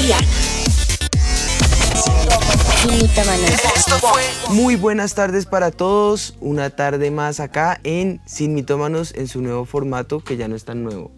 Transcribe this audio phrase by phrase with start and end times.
[0.00, 0.26] Y Ana.
[4.48, 9.64] Muy buenas tardes para todos, una tarde más acá en Sin Mitómanos en su nuevo
[9.64, 11.12] formato que ya no es tan nuevo,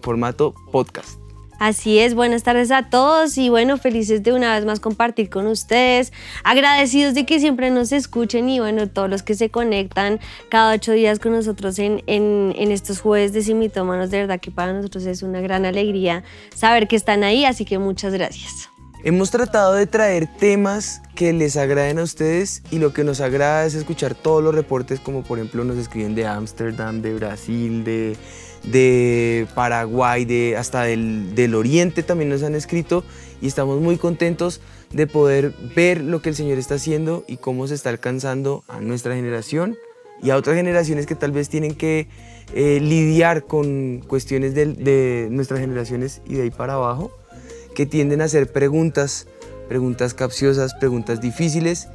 [0.00, 1.19] formato podcast.
[1.60, 5.46] Así es, buenas tardes a todos y bueno, felices de una vez más compartir con
[5.46, 6.10] ustedes,
[6.42, 10.92] agradecidos de que siempre nos escuchen y bueno, todos los que se conectan cada ocho
[10.92, 15.22] días con nosotros en, en, estos jueves de Simitómanos, de verdad que para nosotros es
[15.22, 18.70] una gran alegría saber que están ahí, así que muchas gracias.
[19.04, 23.66] Hemos tratado de traer temas que les agraden a ustedes y lo que nos agrada
[23.66, 28.16] es escuchar todos los reportes como por ejemplo nos escriben de Ámsterdam, de Brasil, de,
[28.64, 33.04] de Paraguay, de, hasta del, del Oriente también nos han escrito
[33.40, 34.60] y estamos muy contentos
[34.92, 38.80] de poder ver lo que el Señor está haciendo y cómo se está alcanzando a
[38.80, 39.76] nuestra generación
[40.22, 42.08] y a otras generaciones que tal vez tienen que
[42.54, 47.10] eh, lidiar con cuestiones de nuestras generaciones y de ahí para abajo
[47.74, 49.26] que tienden a hacer preguntas,
[49.68, 51.88] preguntas capciosas, preguntas difíciles,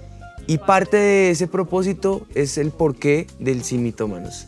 [0.48, 4.48] y parte de ese propósito es el porqué del Sin Mitómanos.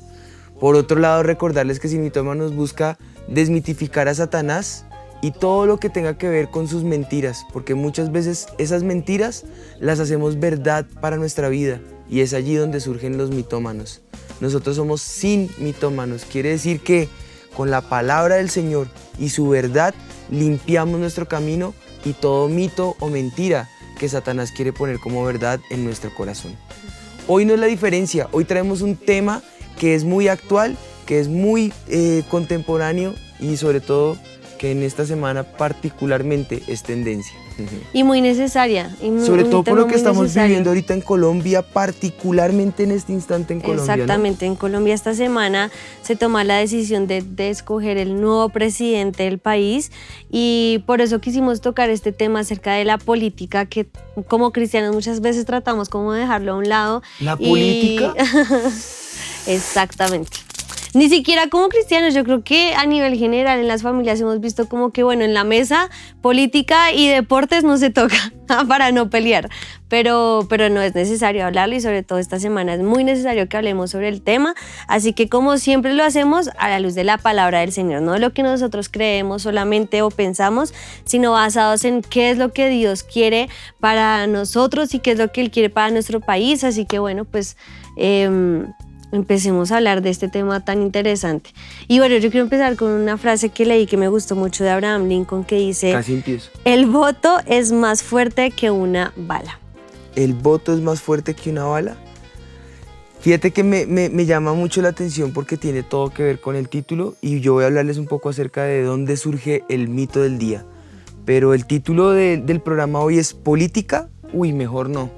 [0.59, 4.85] Por otro lado, recordarles que Sin Mitómanos busca desmitificar a Satanás
[5.21, 9.45] y todo lo que tenga que ver con sus mentiras, porque muchas veces esas mentiras
[9.79, 14.01] las hacemos verdad para nuestra vida, y es allí donde surgen los mitómanos.
[14.39, 17.09] Nosotros somos sin mitómanos, quiere decir que
[17.55, 18.87] con la palabra del Señor
[19.19, 19.93] y su verdad
[20.29, 21.73] limpiamos nuestro camino
[22.05, 26.55] y todo mito o mentira que Satanás quiere poner como verdad en nuestro corazón.
[27.27, 29.41] Hoy no es la diferencia, hoy traemos un tema
[29.79, 30.75] que es muy actual,
[31.05, 34.17] que es muy eh, contemporáneo y sobre todo
[34.57, 37.33] que en esta semana particularmente es tendencia.
[37.93, 38.95] Y muy necesaria.
[39.01, 40.47] y muy- Sobre todo por lo que estamos necesario.
[40.49, 43.85] viviendo ahorita en Colombia, particularmente en este instante en Colombia.
[43.85, 43.93] ¿no?
[43.93, 45.71] Exactamente, en Colombia esta semana
[46.03, 49.91] se toma la decisión de, de escoger el nuevo presidente del país
[50.29, 53.87] y por eso quisimos tocar este tema acerca de la política que
[54.27, 57.01] como cristianos muchas veces tratamos como de dejarlo a un lado.
[57.19, 58.13] ¿La y- política?
[59.47, 60.37] Exactamente.
[60.93, 64.67] Ni siquiera como cristianos, yo creo que a nivel general en las familias hemos visto
[64.67, 65.91] como que, bueno, en la mesa
[66.21, 68.15] política y deportes no se toca
[68.67, 69.49] para no pelear,
[69.89, 73.57] pero, pero no es necesario hablarlo y sobre todo esta semana es muy necesario que
[73.57, 74.55] hablemos sobre el tema,
[74.87, 78.17] así que como siempre lo hacemos a la luz de la palabra del Señor, no
[78.17, 80.73] lo que nosotros creemos solamente o pensamos,
[81.05, 83.49] sino basados en qué es lo que Dios quiere
[83.79, 87.25] para nosotros y qué es lo que Él quiere para nuestro país, así que bueno,
[87.25, 87.57] pues...
[87.97, 88.67] em,
[89.11, 91.51] empecemos a hablar de este tema tan interesante.
[91.87, 94.69] Y bueno, yo quiero empezar con una frase que leí que me gustó mucho de
[94.71, 96.51] Abraham Lincoln que dice, Casi empiezo.
[96.65, 99.59] el voto es más fuerte que una bala.
[100.15, 101.95] el voto es más fuerte que una bala.
[103.19, 106.55] Fíjate que me, me- me llama mucho la atención porque tiene todo que ver con
[106.55, 110.21] el título y yo voy a hablarles un poco acerca de dónde surge el mito
[110.21, 110.65] del día.
[111.25, 115.09] Pero el título de- del programa hoy es Política, uy, mejor no.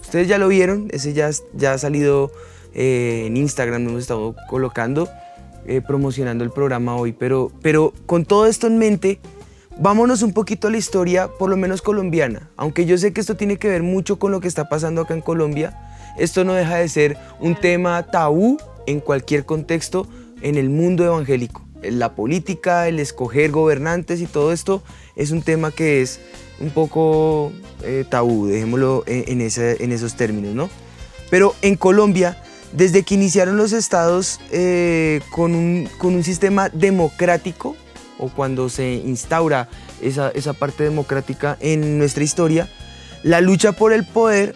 [0.00, 2.30] Ustedes ya lo vieron, ese ya, ya ha salido
[2.74, 5.08] eh, en Instagram, hemos estado colocando,
[5.66, 7.12] eh, promocionando el programa hoy.
[7.12, 9.20] Pero, pero con todo esto en mente,
[9.80, 12.50] Vámonos un poquito a la historia, por lo menos colombiana.
[12.56, 15.14] Aunque yo sé que esto tiene que ver mucho con lo que está pasando acá
[15.14, 15.78] en Colombia,
[16.18, 18.58] esto no deja de ser un tema tabú
[18.88, 20.08] en cualquier contexto
[20.42, 21.64] en el mundo evangélico.
[21.80, 24.82] La política, el escoger gobernantes y todo esto
[25.14, 26.18] es un tema que es
[26.58, 27.52] un poco
[27.84, 30.68] eh, tabú, dejémoslo en, en ese- en esos términos, ¿no?
[31.30, 32.36] Pero en Colombia,
[32.72, 37.76] desde que iniciaron los estados eh, con, un, con un sistema democrático,
[38.18, 39.68] o cuando se instaura
[40.02, 42.68] esa, esa parte democrática en nuestra historia,
[43.22, 44.54] la lucha por el poder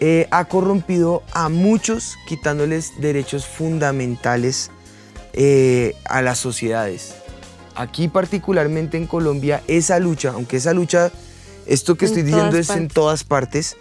[0.00, 4.70] eh, ha corrompido a muchos, quitándoles derechos fundamentales
[5.32, 7.14] eh, a las sociedades.
[7.74, 11.10] Aquí particularmente en Colombia, esa lucha, aunque esa lucha,
[11.66, 12.94] esto que En estoy diciendo todas es en partes.
[12.94, 13.76] todas partes,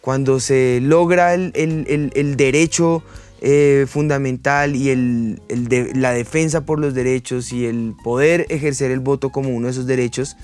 [0.00, 3.02] cuando se logra el, el- el- derecho
[3.42, 9.00] eh, fundamental y el- de- la defensa por los derechos y el poder ejercer el
[9.00, 10.36] voto como uno de esos derechos,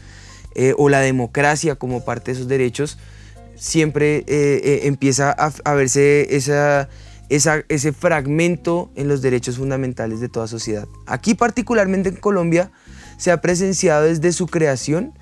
[0.54, 2.98] eh, o la democracia como parte de esos derechos,
[3.54, 6.88] siempre eh, empieza a, a verse esa,
[7.28, 10.86] esa- ese fragmento en los derechos fundamentales de toda sociedad.
[11.06, 12.70] Aquí particularmente en Colombia
[13.18, 15.12] se ha presenciado desde su creación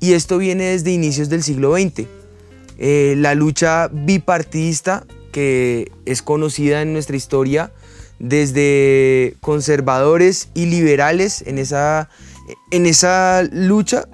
[0.00, 2.06] y esto viene desde inicios del siglo XX.
[2.78, 7.72] Eh, la lucha bipartidista que es conocida en nuestra historia
[8.18, 12.08] desde conservadores y liberales en esa,
[12.70, 14.08] en esa lucha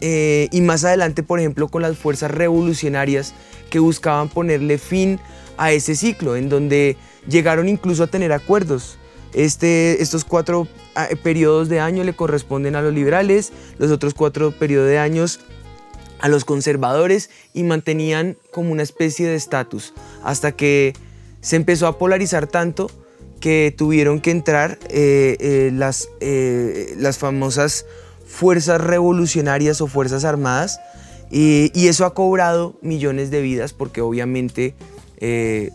[0.00, 3.34] eh, y más adelante, por ejemplo, con las fuerzas revolucionarias
[3.70, 5.20] que buscaban ponerle fin
[5.56, 6.96] a ese ciclo, en donde
[7.28, 8.98] llegaron incluso a tener acuerdos.
[9.32, 14.52] Este, estos cuatro ah, periodos de año le corresponden a los liberales, los otros cuatro
[14.52, 15.40] periodos de años
[16.24, 19.92] a los conservadores y mantenían como una especie de estatus
[20.22, 20.94] hasta que
[21.42, 22.90] se empezó a polarizar tanto
[23.40, 27.84] que tuvieron que entrar eh, eh, las, eh, las famosas
[28.26, 30.80] fuerzas revolucionarias o fuerzas armadas
[31.30, 34.74] y, y eso ha cobrado millones de vidas porque obviamente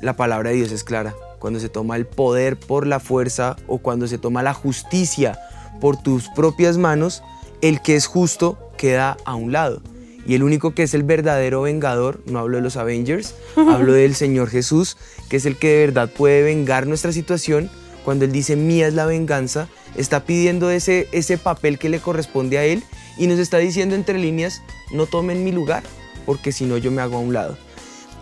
[0.01, 1.15] la palabra de Dios es clara.
[1.37, 5.39] Cuando se toma el poder por la fuerza o cuando se toma la justicia
[5.79, 7.21] por tus propias manos,
[7.61, 9.81] el que es justo queda a un lado.
[10.29, 14.13] Y el único que es el verdadero vengador, no hablo de los Avengers, hablo del
[14.13, 14.95] Señor Jesús,
[15.27, 17.71] que es el que de verdad puede vengar nuestra situación.
[18.05, 22.59] Cuando Él dice, mía es la venganza, está pidiendo ese, ese papel que le corresponde
[22.59, 22.83] a Él
[23.17, 24.61] y nos está diciendo entre líneas,
[24.91, 25.81] no tomen mi lugar,
[26.27, 27.57] porque si no yo me hago a un lado.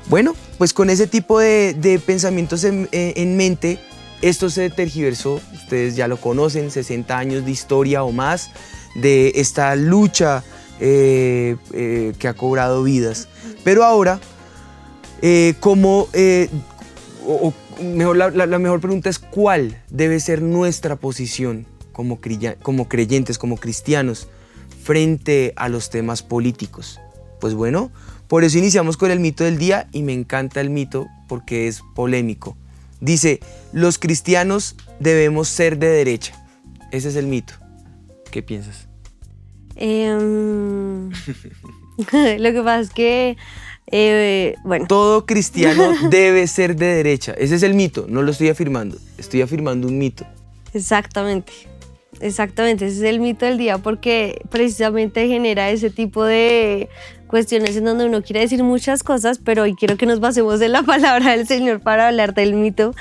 [0.08, 3.80] Bueno, pues con ese tipo de, pensamientos en, en mente,
[4.22, 8.50] esto se tergiversó, ustedes ya lo conocen, 60 años de historia o más,
[8.96, 10.46] de esta lucha
[10.80, 13.28] eh, eh, que ha cobrado vidas.
[13.64, 14.20] Pero ahora,
[15.22, 16.08] eh, como,
[17.26, 22.20] o, mejor, la, mejor pregunta es cuál debe ser nuestra posición como,
[22.62, 24.28] como creyentes, como cristianos,
[24.84, 27.00] frente a los temas políticos.
[27.40, 27.92] Pues bueno,
[28.28, 31.82] por eso iniciamos con el mito del día y me encanta el mito porque es
[31.96, 32.56] polémico.
[33.00, 33.40] Dice,
[33.74, 36.34] los cristianos debemos ser de derecha.
[36.92, 37.54] Ese es el mito.
[38.32, 38.87] ¿Qué piensas?
[39.78, 41.10] Em,
[42.40, 43.38] lo que pasa es que,
[43.88, 44.86] eh, bueno.
[44.88, 47.34] Todo cristiano debe ser de derecha.
[47.34, 48.98] Ese es el mito, no lo estoy afirmando.
[49.18, 50.26] Estoy afirmando un mito.
[50.74, 51.54] Exactamente.
[52.20, 56.90] Exactamente, ese es el mito del día porque precisamente genera ese tipo de
[57.28, 60.72] cuestiones en donde uno quiere decir muchas cosas, pero hoy quiero que nos basemos en
[60.72, 62.94] la palabra del Señor para hablar del mito,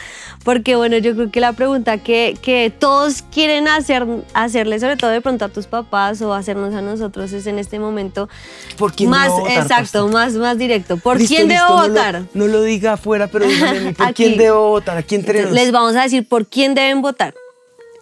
[0.45, 5.11] porque bueno, yo creo que la pregunta que, que todos quieren hacer, hacerle, sobre todo
[5.11, 8.29] de pronto a tus papás o hacernos a nosotros, es en este momento
[8.77, 10.97] ¿Por quién más, debo votar, exacto, más, más directo.
[10.97, 12.25] ¿Por quién debo votar?
[12.35, 14.97] No lo, diga afuera, pero dígame ¿por quién debo votar?
[14.99, 15.53] ¿A quién tenemos?
[15.53, 17.35] Les vamos a decir por quién deben votar.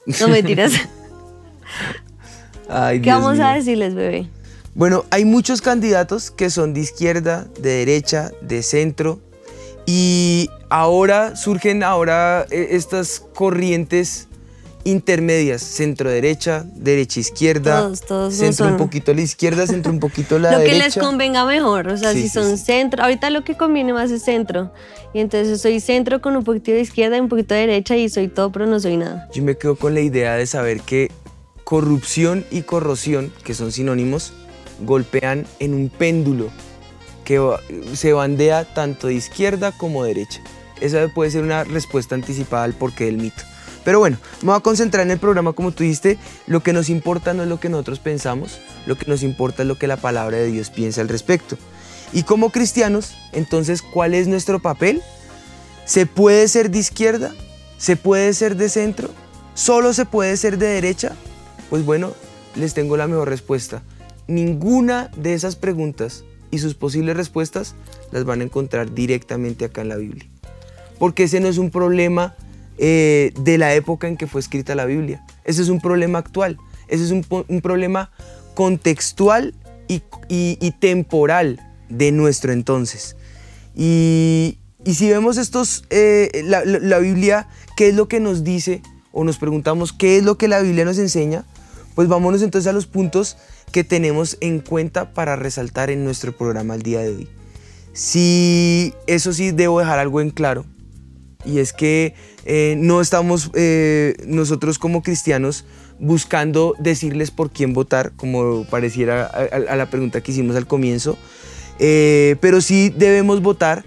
[0.06, 0.72] No mentiras.
[2.68, 4.28] Ay, ¿Qué vamos a decirles, bebé?
[4.74, 9.20] Bueno, hay muchos candidatos que son de izquierda, de derecha, de centro
[9.86, 14.26] y ahora surgen ahora eh, estas corrientes
[14.82, 20.00] intermedias, centro derecha, derecha izquierda, todos, todos centro un poquito a la izquierda, centro un
[20.00, 20.72] poquito a la derecha.
[20.72, 24.10] Lo que les convenga mejor, o sea, si son centro, ahorita lo que conviene más
[24.10, 24.72] es centro.
[25.14, 28.08] Y entonces soy centro con un poquito de izquierda y un poquito de derecha y
[28.08, 29.28] soy todo, pero no soy nada.
[29.32, 31.10] Yo me quedo con la idea de saber que
[31.62, 34.34] corrupción y corrosión, que son sinónimos,
[34.80, 36.50] golpean en un péndulo
[37.24, 37.40] que
[37.94, 40.40] se bandea tanto de izquierda como derecha.
[40.80, 43.42] Esa puede ser una respuesta anticipada al porqué del mito.
[43.84, 46.18] Pero bueno, me voy a concentrar en el programa como tú dijiste.
[46.46, 49.68] Lo que nos importa no es lo que nosotros pensamos, lo que nos importa es
[49.68, 51.56] lo que la palabra de Dios piensa al respecto.
[52.12, 55.02] Y como cristianos, entonces, ¿cuál es nuestro papel?
[55.84, 57.34] ¿Se puede ser de izquierda?
[57.76, 59.10] ¿Se puede ser de centro?
[59.54, 61.12] ¿Solo se puede ser de derecha?
[61.70, 62.12] Pues bueno,
[62.54, 63.82] les tengo la mejor respuesta
[64.26, 67.74] ninguna de esas preguntas y sus posibles respuestas
[68.12, 70.28] las van a encontrar directamente acá en la Biblia.
[70.98, 72.36] Porque ese no es un problema
[72.78, 75.24] eh, de la época en que fue escrita la Biblia.
[75.44, 76.58] Ese es un problema actual.
[76.88, 77.24] Ese es un,
[77.60, 78.10] problema
[78.54, 79.54] contextual
[79.88, 83.16] y, temporal de nuestro entonces.
[83.74, 88.82] Y, si vemos estos, eh, la, la Biblia, ¿qué es lo que nos dice?
[89.12, 91.44] O nos preguntamos, ¿qué es lo que la Biblia nos enseña?
[91.94, 93.36] Pues vámonos entonces a los puntos
[93.70, 97.28] que tenemos en cuenta para resaltar en nuestro programa el día de hoy.
[97.92, 100.64] Si eso sí debo dejar algo en claro,
[101.44, 105.64] y es que eh, no estamos eh, nosotros como cristianos
[106.00, 111.16] buscando decirles por quién votar, como pareciera a, la pregunta que hicimos al comienzo,
[111.78, 113.84] eh, pero sí debemos votar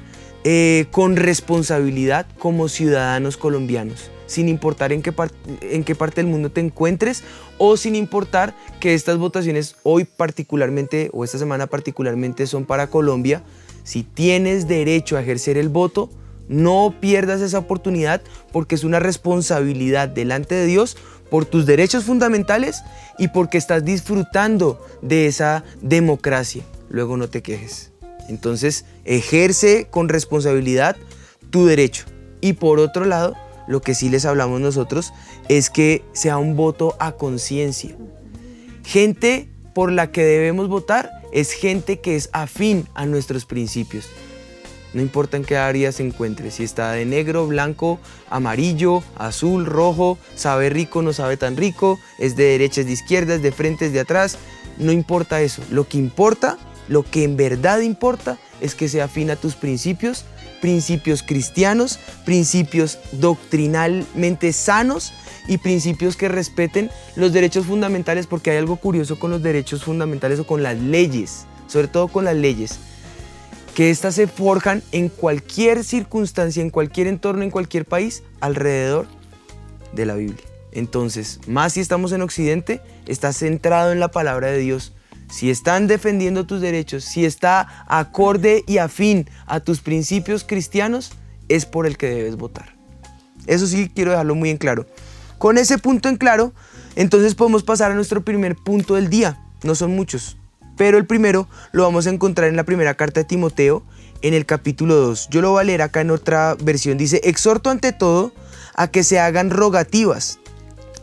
[0.91, 5.13] con responsabilidad como ciudadanos colombianos sin importar en qué,
[5.61, 7.23] en qué parte del mundo te encuentres
[7.57, 13.43] o sin importar que estas votaciones hoy particularmente o esta semana particularmente son para Colombia,
[13.83, 16.09] si tienes derecho a ejercer el voto,
[16.47, 20.97] no pierdas esa oportunidad porque es una responsabilidad delante de Dios
[21.29, 22.83] por tus derechos fundamentales
[23.17, 26.63] y porque estás disfrutando de esa democracia.
[26.89, 27.91] Luego no te quejes.
[28.29, 30.95] Entonces, ejerce con responsabilidad
[31.49, 32.05] tu derecho.
[32.41, 33.35] Y por otro lado,
[33.67, 35.13] lo que sí les hablamos nosotros
[35.49, 37.95] es que sea un voto a conciencia.
[38.83, 44.07] Gente por la que debemos votar es gente que es afín a nuestros principios.
[44.93, 50.17] No importa en qué área se encuentre, si está de negro, blanco, amarillo, azul, rojo,
[50.35, 53.85] sabe rico, no sabe tan rico, es de derecha, es de izquierda, es de frente,
[53.85, 54.37] es de atrás,
[54.77, 55.61] no importa eso.
[55.69, 56.57] Lo que importa,
[56.87, 60.25] lo que en verdad importa, es que se afina a tus principios,
[60.61, 65.13] principios cristianos, principios doctrinalmente sanos
[65.47, 70.39] y principios que respeten los derechos fundamentales, porque hay algo curioso con los derechos fundamentales
[70.39, 72.79] o con las leyes, sobre todo con las leyes
[73.77, 79.05] que éstas se forjan en cualquier circunstancia, en cualquier entorno, en cualquier país, alrededor
[79.93, 80.43] de la Biblia.
[80.71, 84.93] Entonces, más si estamos en Occidente, está centrado en la palabra de Dios.
[85.29, 91.11] Si están defendiendo tus derechos, si está acorde y afín a tus principios cristianos,
[91.49, 92.75] es por el que debes votar.
[93.45, 94.85] Eso sí quiero dejarlo muy en claro.
[95.37, 96.53] Con ese punto en claro,
[96.95, 99.39] entonces podemos pasar a nuestro primer punto del día.
[99.63, 100.37] No son muchos,
[100.77, 103.83] pero el primero lo vamos a encontrar en la primera carta de Timoteo,
[104.21, 105.29] en el capítulo 2.
[105.29, 106.97] Yo lo voy a leer acá en otra versión.
[106.97, 108.33] Dice, exhorto ante todo
[108.75, 110.39] a que se hagan rogativas,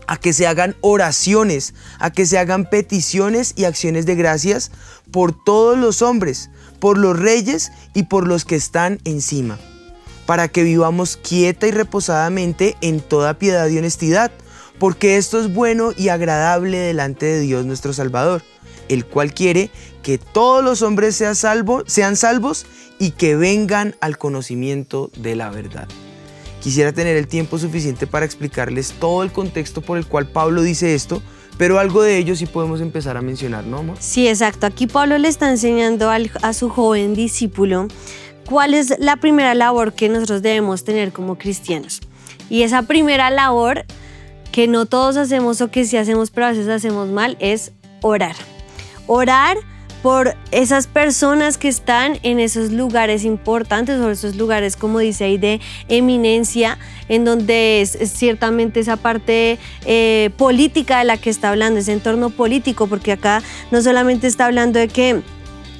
[0.06, 4.70] a que se hagan oraciones, a que se hagan peticiones y acciones de gracias
[5.10, 9.58] por todos los hombres, por los reyes y por los que están encima,
[10.26, 14.30] para que vivamos quieta y reposadamente en toda piedad y honestidad,
[14.78, 18.42] porque esto es bueno y agradable delante de Dios nuestro Salvador
[18.88, 19.70] el cual quiere
[20.02, 21.34] que todos los hombres sean,
[21.86, 22.66] sean salvos
[22.98, 25.88] y que vengan al conocimiento de la verdad.
[26.64, 30.94] Quisiera tener el tiempo suficiente para explicarles todo el contexto por el cual Pablo dice
[30.94, 31.22] esto,
[31.58, 33.98] pero algo de ello sí podemos empezar a mencionar, ¿no, amor?
[34.00, 34.64] Sí, exacto.
[34.64, 37.88] Aquí Pablo le está enseñando a su joven discípulo
[38.46, 42.00] cuál es la primera labor que nosotros debemos tener como cristianos.
[42.48, 43.84] Y esa primera labor
[44.50, 48.36] que no todos hacemos o que sí hacemos, pero a veces hacemos mal, es orar
[49.06, 49.56] orar
[50.04, 55.38] por esas personas que están en esos lugares importantes o esos lugares, como dice ahí,
[55.38, 56.76] de eminencia,
[57.08, 62.28] en donde es, ciertamente esa parte eh, política de la que está hablando, ese entorno
[62.28, 65.22] político, porque acá no solamente está hablando de que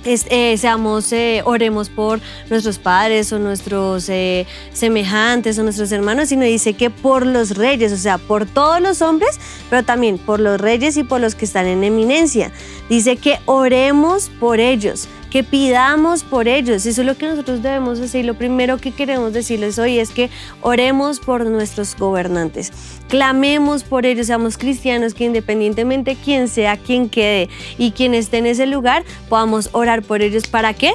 [0.05, 2.21] eh, seamos, eh, oremos por
[2.51, 7.93] nuestros padres o nuestros eh, semejantes o nuestros hermanos, sino dice que por los reyes,
[7.93, 9.39] o sea, por todos los hombres,
[9.71, 12.53] pero también por los reyes y por los que están en eminencia.
[12.89, 16.87] Dice que oremos por ellos, que pidamos por ellos.
[16.87, 18.25] Eso es lo que nosotros debemos hacer.
[18.25, 22.71] Lo primero que queremos decirles hoy es que oremos por nuestros gobernantes.
[23.09, 27.49] Clamemos por ellos, seamos cristianos, que independientemente quién sea, quien quede
[27.79, 30.47] y quien esté en ese lugar, podamos orar por ellos.
[30.47, 30.93] ¿Para qué?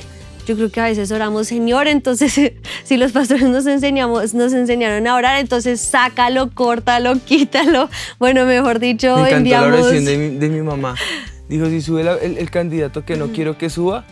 [0.48, 2.34] Yo creo que a veces oramos, Señor, entonces
[2.86, 7.90] si los pastores nos enseñamos, nos enseñaron a orar, entonces sácalo, córtalo, quítalo.
[8.20, 9.70] Bueno, mejor dicho, Me enviamos.
[9.70, 10.96] la oración de mi, de mi mamá.
[11.50, 14.06] Dijo, si sube el, el, candidato que no quiero que suba,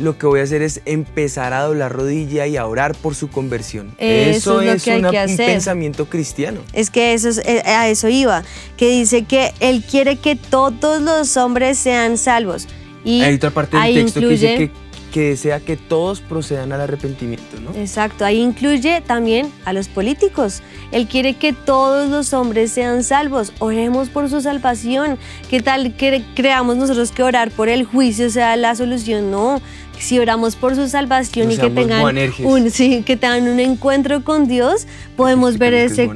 [0.00, 3.28] lo que voy a hacer es empezar a doblar rodilla y a orar por su
[3.28, 3.94] conversión.
[3.98, 6.60] Eso, es, un pensamiento cristiano.
[6.72, 8.42] Es que eso eh, a eso iba,
[8.76, 12.68] que dice que Él quiere que todos los hombres sean salvos.
[13.04, 16.82] Y Hay otra parte del texto que dice que que desea que todos procedan al
[16.82, 17.74] arrepentimiento, ¿no?
[17.74, 20.62] Exacto, ahí incluye también a los políticos.
[20.92, 23.52] Él quiere que todos los hombres sean salvos.
[23.58, 25.18] Oremos por su salvación.
[25.48, 29.30] ¿Qué tal que creamos nosotros que orar por el juicio sea la solución?
[29.30, 29.60] No.
[29.98, 34.46] Si oramos por su salvación y que tengan un, sí, que tengan un encuentro con
[34.46, 34.86] Dios,
[35.16, 36.08] podemos ver ese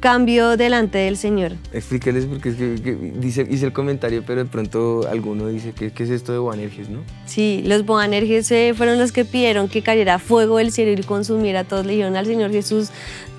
[0.00, 1.52] cambio delante del Señor.
[1.72, 6.04] Explíqueles porque es que, dice, hice el comentario, pero de pronto alguno dice, que ¿qué
[6.04, 7.00] es esto de Boanerges, no?
[7.24, 11.60] Sí, los Boanerges eh, fueron los que pidieron que cayera fuego del cielo y consumiera
[11.60, 11.86] a todos.
[11.86, 12.90] Le dijeron al Señor Jesús,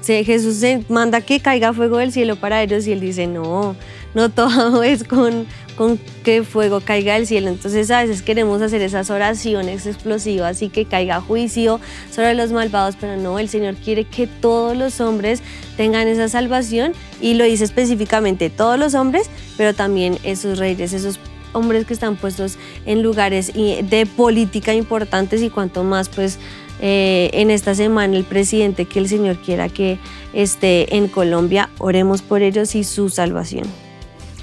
[0.06, 3.76] Jesús manda que caiga fuego del cielo para ellos y él dice, no,
[4.18, 5.46] no todo es con,
[5.78, 7.50] con que fuego caiga del cielo.
[7.50, 11.80] Entonces a veces queremos hacer esas oraciones explosivas y que caiga juicio
[12.12, 15.42] sobre los malvados, pero no, el Señor quiere que todos los hombres
[15.78, 21.20] tengan esa salvación y lo dice específicamente todos los hombres, pero también esos reyes, esos
[21.54, 22.58] hombres que están puestos
[22.88, 26.40] en lugares de política importantes y cuanto más pues
[26.82, 30.00] eh, en esta semana el presidente que el Señor quiera que
[30.34, 33.87] esté en Colombia, oremos por ellos y su salvación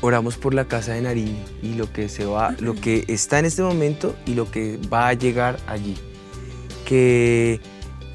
[0.04, 3.46] oramos por la casa de Nariño y lo que se va, lo que está en
[3.46, 5.96] este momento y lo que va a llegar allí.
[6.84, 7.58] ¿Qué,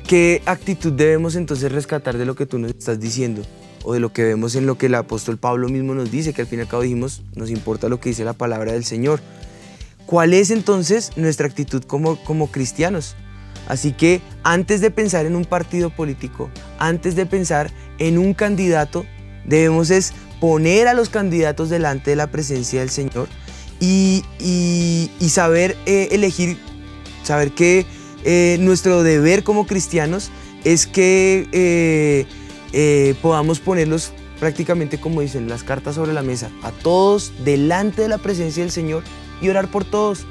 [0.08, 3.42] qué actitud debemos entonces rescatar de lo que tú nos estás diciendo?
[3.84, 6.44] O de lo que vemos en lo que el apóstol Pablo mismo nos dice, que
[6.44, 9.20] al fin y al cabo dijimos, nos importa lo que dice la palabra del Señor.
[10.06, 13.16] ¿Cuál es entonces nuestra actitud como, como cristianos?
[13.68, 19.06] Así que antes de pensar en un partido político, antes de pensar en un candidato,
[19.46, 23.28] debemos es poner a los candidatos delante de la presencia del Señor
[23.80, 24.24] y,
[25.30, 26.58] saber eh, elegir,
[27.24, 27.86] saber que
[28.26, 30.32] eh, nuestro deber como cristianos
[30.64, 31.48] es que
[32.72, 38.08] eh, podamos ponerlos prácticamente como dicen las cartas sobre la mesa, a todos delante de
[38.08, 39.04] la presencia del Señor
[39.42, 40.26] y orar por todos,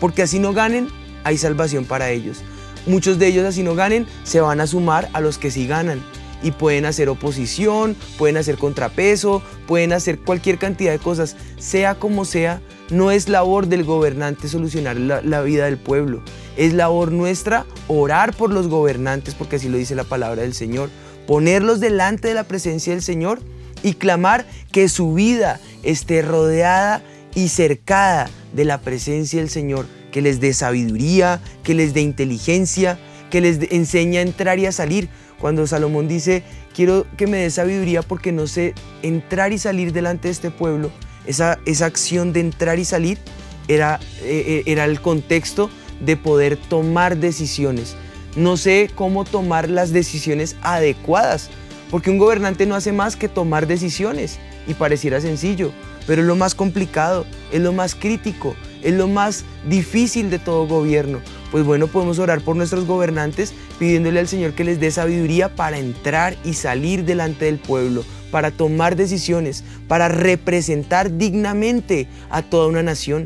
[0.00, 0.88] porque así no ganen,
[1.24, 2.38] hay salvación para ellos.
[2.86, 6.02] Muchos de ellos así no ganen, se van a sumar a los que sí ganan
[6.42, 12.24] y pueden hacer oposición, pueden hacer contrapeso, pueden hacer cualquier cantidad de cosas, sea como
[12.24, 16.22] sea, no es labor del gobernante solucionar la, vida del pueblo,
[16.56, 20.90] es labor nuestra orar por los gobernantes, porque así lo dice la palabra del Señor,
[21.26, 23.40] ponerlos delante de la presencia del Señor
[23.82, 27.02] y clamar que su vida esté rodeada
[27.34, 32.98] y cercada de la presencia del Señor, que les dé sabiduría, que les dé inteligencia,
[33.30, 35.08] que les enseñe a entrar y a salir.
[35.40, 36.42] Cuando Salomón dice,
[36.74, 40.90] quiero que me dé sabiduría porque no sé entrar y salir delante de este pueblo,
[41.26, 43.18] esa, esa acción de entrar y salir
[43.66, 45.70] era, eh, eh, era el contexto
[46.00, 47.96] de poder tomar decisiones.
[48.36, 51.50] No sé cómo tomar las decisiones adecuadas,
[51.90, 55.72] porque un gobernante no hace más que tomar decisiones y pareciera sencillo,
[56.06, 60.66] pero es lo más complicado, es lo más crítico, es lo más difícil de todo
[60.66, 61.20] gobierno.
[61.50, 65.78] Pues bueno, podemos orar por nuestros gobernantes pidiéndole al Señor que les dé sabiduría para
[65.78, 72.82] entrar y salir delante del pueblo, para tomar decisiones, para representar dignamente a toda una
[72.82, 73.24] nación.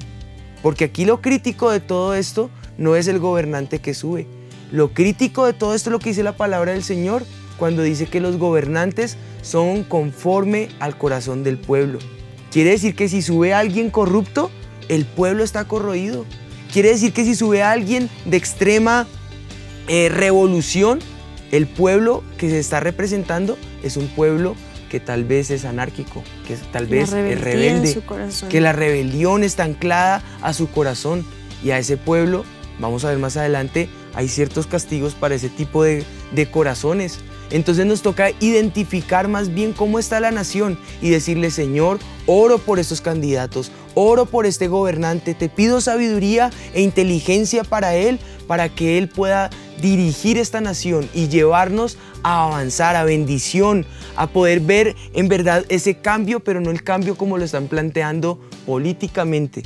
[0.63, 4.27] Porque aquí lo crítico de todo esto no es el gobernante que sube.
[4.73, 7.25] Lo crítico de todo esto es lo que dice la palabra del Señor
[7.59, 11.99] cuando dice que los gobernantes son conforme al corazón del pueblo.
[12.51, 14.51] Quiere decir que si sube alguien corrupto,
[14.89, 16.25] el pueblo está corroído.
[16.75, 19.07] Quiere decir que si sube alguien de extrema
[19.87, 20.99] eh, revolución,
[21.53, 24.57] el pueblo que se está representando es un pueblo
[24.91, 28.03] que tal vez es anárquico, que tal vez es rebelde,
[28.51, 31.25] que la rebelión está anclada a su corazón
[31.63, 32.45] y a ese pueblo,
[32.81, 36.03] vamos a ver más adelante, hay ciertos castigos para ese tipo de,
[36.33, 37.21] de corazones.
[37.51, 42.81] Entonces nos toca identificar más bien cómo está la nación y decirle, Señor, oro por
[42.81, 48.99] estos candidatos, oro por este gobernante, te pido sabiduría e inteligencia para él, para que
[48.99, 55.29] él pueda dirigir esta nación y llevarnos a avanzar, a bendición, a poder ver en
[55.29, 59.63] verdad ese cambio, pero no el cambio como lo están planteando políticamente,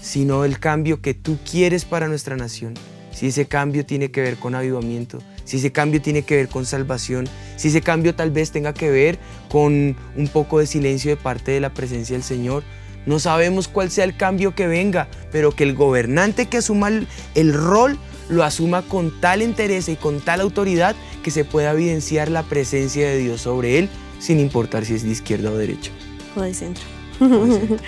[0.00, 2.74] sino el cambio que tú quieres para nuestra nación.
[3.12, 6.64] Si ese cambio tiene que ver con avivamiento, si ese cambio tiene que ver con
[6.66, 11.16] salvación, si ese cambio tal vez tenga que ver con un poco de silencio de
[11.16, 12.62] parte de la presencia del Señor.
[13.06, 16.88] No sabemos cuál sea el cambio que venga, pero que el gobernante que asuma
[17.34, 22.30] el, rol lo asuma con tal interés y con tal autoridad que se pueda evidenciar
[22.30, 25.90] la presencia de Dios sobre él, sin importar si es de izquierda o derecha.
[26.36, 26.84] O de centro.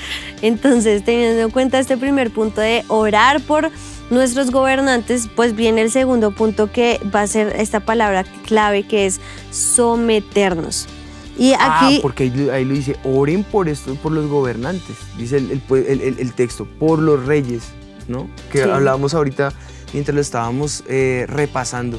[0.42, 3.70] Entonces, teniendo en cuenta este primer punto de orar por
[4.10, 9.06] nuestros gobernantes, pues viene el segundo punto que va a ser esta palabra clave que
[9.06, 9.20] es
[9.50, 10.88] someternos.
[11.40, 15.38] Y ah, aquí, ah, porque ahí, lo dice, oren por esto, por los gobernantes, dice
[15.38, 17.62] el, texto, por los reyes,
[18.08, 18.28] ¿no?
[18.52, 19.50] Que hablábamos ahorita
[19.94, 21.98] mientras lo estábamos eh, repasando.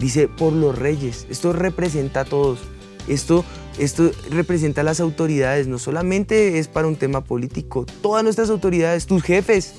[0.00, 2.58] Dice, por los reyes, esto representa a todos,
[3.06, 3.44] esto,
[3.78, 9.06] esto representa a las autoridades, no solamente es para un tema político, todas nuestras autoridades,
[9.06, 9.72] tus jefes,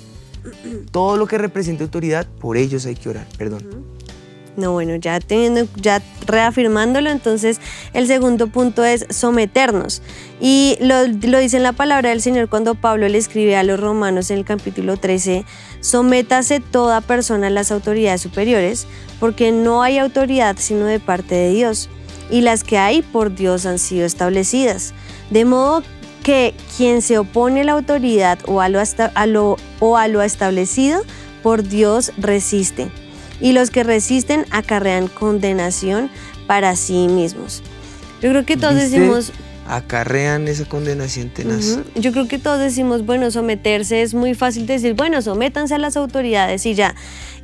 [0.92, 3.92] todo lo que represente autoridad, por ellos hay que orar, perdón.
[4.58, 7.62] No, bueno, ya teniendo, ya reafirmándolo, entonces
[7.94, 10.02] el segundo punto es someternos.
[10.42, 13.80] Y lo, lo, dice en la palabra del Señor cuando Pablo le escribe a los
[13.80, 15.46] romanos en el capítulo 13,
[15.80, 18.88] sométase toda persona a las autoridades superiores,
[19.20, 21.90] porque no hay autoridad sino de parte de Dios,
[22.30, 24.94] y las que hay por Dios han sido establecidas.
[25.30, 25.82] De modo
[26.24, 28.80] que quien se opone a la autoridad o a lo,
[29.16, 31.04] a lo, o a lo establecido
[31.42, 32.92] por Dios resiste,
[33.42, 36.10] y los que resisten acarrean condenación
[36.48, 37.64] para sí mismos.
[38.22, 39.34] Yo creo que todos decimos...
[39.68, 41.80] Acarrean esa condenación tenaz.
[41.96, 45.96] Yo creo que todos decimos, bueno, someterse es muy fácil decir, bueno, sométanse a las
[45.96, 46.96] autoridades y ya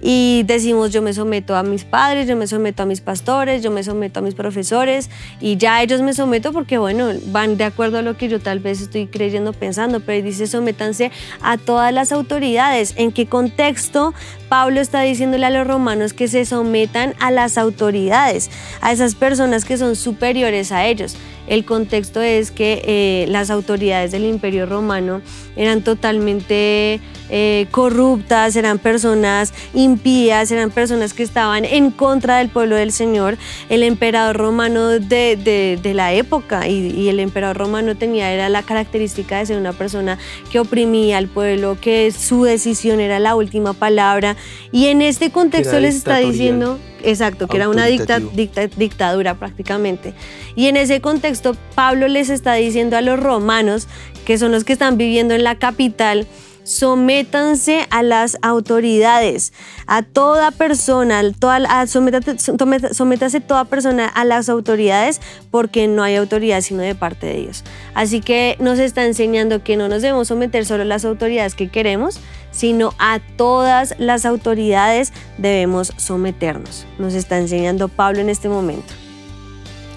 [0.02, 3.72] y decimos yo me someto a mis padres, yo me someto a mis pastores, yo
[3.72, 7.98] me someto a mis profesores y ya ellos me someto porque bueno, van de acuerdo
[7.98, 12.12] a lo que yo tal vez estoy creyendo, pensando, pero dice sométanse a todas las
[12.12, 12.94] autoridades.
[12.98, 14.14] ¿En qué contexto
[14.50, 18.50] Pablo está diciéndole a los romanos que se sometan a las autoridades,
[18.82, 21.18] a esas personas que son superiores a ellos?
[21.48, 25.22] El contexto es que eh, las autoridades del imperio romano
[25.56, 32.76] eran totalmente eh, corruptas, eran personas impías, eran personas que estaban en contra del pueblo
[32.76, 33.38] del Señor.
[33.70, 39.46] El emperador romano de, la época y, el emperador romano tenía era la característica de
[39.46, 40.18] ser una persona
[40.52, 44.36] que oprimía al pueblo, que su decisión era la última palabra
[44.72, 50.14] Y en este contexto les está diciendo, exacto, que era una dicta- dicta- dictadura prácticamente.
[50.56, 53.88] Y en ese contexto Pablo les está diciendo a los romanos,
[54.26, 56.28] que son los que están viviendo en la capital,
[56.64, 59.54] sométanse a las autoridades,
[59.88, 66.60] a toda persona, toda, a, sométase toda persona a las autoridades porque no hay autoridad
[66.62, 67.64] sino de parte de Dios.
[67.94, 71.70] Así que nos está enseñando que no nos debemos someter solo a las autoridades que
[71.70, 72.20] queremos,
[72.52, 76.86] sino a todas las autoridades debemos someternos.
[76.98, 78.94] Nos está enseñando Pablo en este momento.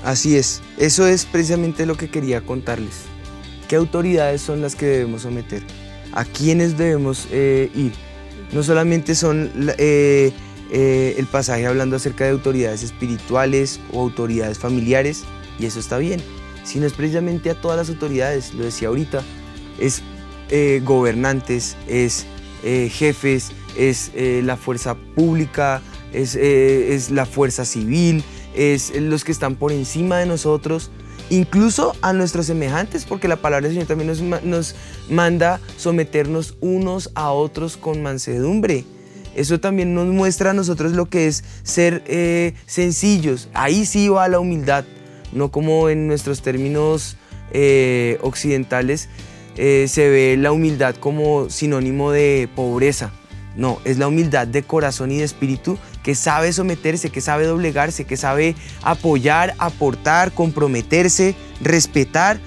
[0.04, 3.02] Así es, eso es precisamente lo que quería contarles.
[3.68, 5.62] ¿Qué autoridades son las que debemos someter?
[6.12, 7.92] ¿A quiénes debemos eh, ir?
[8.52, 10.32] No solamente son eh,
[10.72, 15.22] eh, el pasaje hablando acerca de autoridades espirituales o autoridades familiares,
[15.58, 16.20] y eso está bien,
[16.64, 19.22] sino es precisamente a todas las autoridades, lo decía ahorita,
[19.78, 20.02] es
[20.82, 22.26] gobernantes, es
[22.62, 25.80] eh, jefes, es eh, la fuerza pública,
[26.12, 28.22] es, eh, es la fuerza civil,
[28.54, 30.90] es los que están por encima de nosotros,
[31.30, 34.74] incluso a nuestros semejantes, porque la palabra del Señor también nos, nos
[35.08, 38.84] manda someternos unos a otros con mansedumbre.
[39.34, 42.02] Eso también nos muestra a nosotros lo que es ser
[42.66, 43.48] sencillos.
[43.54, 44.84] Ahí sí va la humildad,
[45.32, 47.16] no como en nuestros términos
[48.22, 49.08] occidentales
[49.56, 53.12] eh, se ve la humildad como sinónimo de pobreza.
[53.56, 58.04] No, es la humildad de corazón y de espíritu que sabe someterse, que sabe doblegarse,
[58.04, 62.38] que sabe apoyar, aportar, comprometerse, respetar.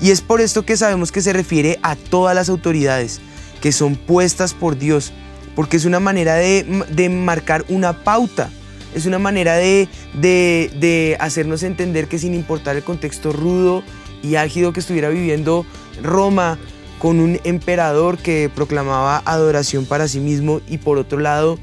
[0.00, 3.20] Y es por esto que sabemos que se refiere a todas las autoridades
[3.62, 5.12] que son puestas por Dios,
[5.54, 8.50] porque es una manera de, de marcar una pauta,
[8.94, 13.84] es una manera de, de, de hacernos entender que sin importar el contexto rudo
[14.22, 15.66] y álgido que estuviera viviendo
[16.02, 16.58] Roma,
[16.98, 21.58] con un emperador que proclamaba adoración para sí mismo y por otro lado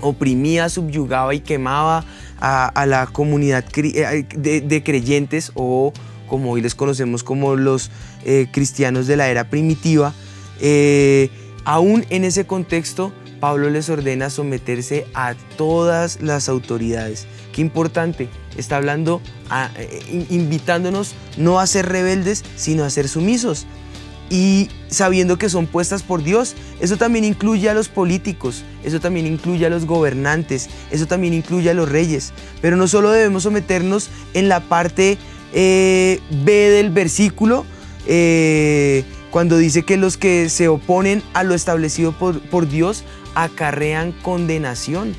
[0.00, 2.04] oprimía, subyugaba y quemaba
[2.40, 5.92] a, la comunidad eh, de, de creyentes o
[6.26, 7.90] como hoy les conocemos como los
[8.24, 10.12] eh, cristianos de la era primitiva,
[10.60, 11.30] eh,
[11.64, 17.26] aún en ese contexto Pablo les ordena someterse a todas las autoridades.
[17.52, 19.20] Qué importante, está hablando,
[19.78, 23.66] eh, in- invitándonos no a ser rebeldes, sino a ser sumisos
[24.28, 26.54] y sabiendo que son puestas por Dios.
[26.80, 31.70] Eso también incluye a los políticos, eso también incluye a los gobernantes, eso también incluye
[31.70, 32.32] a los reyes.
[32.60, 35.16] Pero no solo debemos someternos en la parte
[35.52, 37.64] eh, B del versículo,
[38.06, 43.04] eh, cuando dice que los que se oponen a lo establecido por Dios
[43.36, 45.14] acarrean condenación.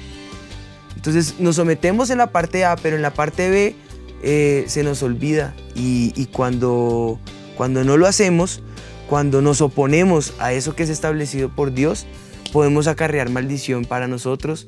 [0.95, 3.75] Entonces nos sometemos en la parte A, pero en la parte B
[4.23, 5.55] eh, se nos olvida.
[5.75, 7.19] Y, cuando,
[7.55, 8.61] cuando no lo hacemos,
[9.07, 12.07] cuando nos oponemos a eso que es establecido por Dios,
[12.51, 14.67] podemos acarrear maldición para nosotros,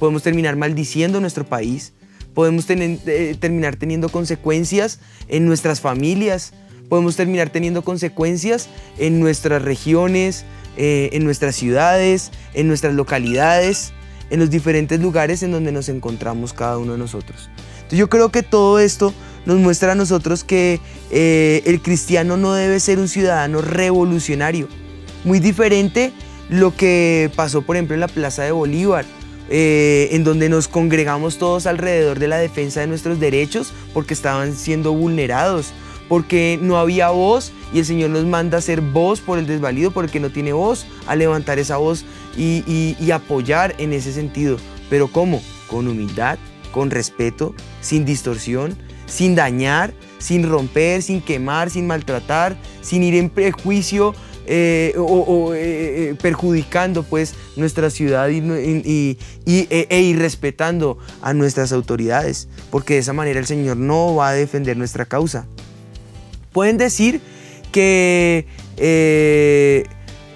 [0.00, 1.92] podemos terminar maldiciendo nuestro país,
[2.34, 6.52] podemos eh, terminar teniendo consecuencias en nuestras familias,
[6.88, 10.44] podemos terminar teniendo consecuencias en nuestras regiones,
[10.80, 13.92] eh, en nuestras ciudades, en nuestras localidades,
[14.30, 17.50] en los diferentes lugares en donde nos encontramos cada uno de nosotros.
[17.74, 19.12] Entonces yo creo que todo esto
[19.44, 24.68] nos muestra a nosotros que eh, el cristiano no debe ser un ciudadano revolucionario.
[25.24, 26.12] Muy diferente
[26.48, 29.04] lo que pasó, por ejemplo, en la Plaza de Bolívar,
[29.50, 34.54] eh, en donde nos congregamos todos alrededor de la defensa de nuestros derechos porque estaban
[34.54, 35.72] siendo vulnerados,
[36.08, 39.90] porque no había voz y el Señor nos manda a ser voz por el desvalido,
[39.90, 42.04] por el que no tiene voz, a levantar esa voz
[42.36, 44.56] y, apoyar en ese sentido.
[44.90, 45.42] Pero ¿cómo?
[45.68, 46.38] Con humildad,
[46.72, 48.76] con respeto, sin distorsión,
[49.06, 54.14] sin dañar, sin romper, sin quemar, sin maltratar, sin ir en prejuicio
[54.50, 55.58] eh, o, eh,
[56.10, 63.12] eh, perjudicando pues nuestra ciudad y- e, e irrespetando a nuestras autoridades, porque de esa
[63.12, 65.46] manera el Señor no va a defender nuestra causa.
[66.52, 67.20] Pueden decir
[67.70, 69.84] que eh,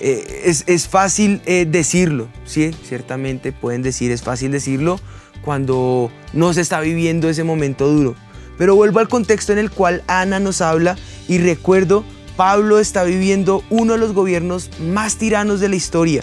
[0.00, 4.98] eh, es, es fácil eh, decirlo, sí, ciertamente pueden decir es fácil decirlo
[5.44, 8.14] cuando no se está viviendo ese momento duro.
[8.58, 10.96] Pero vuelvo al contexto en el cual Ana nos habla
[11.28, 12.04] y recuerdo,
[12.36, 16.22] Pablo está viviendo uno de los gobiernos más tiranos de la historia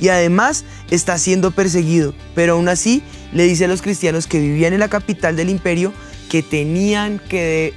[0.00, 4.72] y además está siendo perseguido, pero aún así le dice a los cristianos que vivían
[4.72, 5.92] en la capital del imperio
[6.30, 7.74] que tenían que